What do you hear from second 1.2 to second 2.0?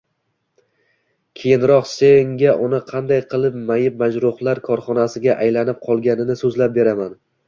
Keyinroq